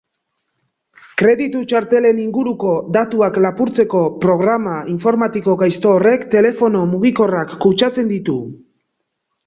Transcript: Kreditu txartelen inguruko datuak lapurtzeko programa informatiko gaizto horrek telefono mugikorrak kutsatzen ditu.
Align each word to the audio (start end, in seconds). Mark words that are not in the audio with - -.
Kreditu 1.21 1.61
txartelen 1.73 2.21
inguruko 2.23 2.71
datuak 2.97 3.37
lapurtzeko 3.47 4.03
programa 4.25 4.75
informatiko 4.97 5.57
gaizto 5.63 5.95
horrek 6.01 6.29
telefono 6.37 6.85
mugikorrak 6.99 7.59
kutsatzen 7.67 8.15
ditu. 8.19 8.41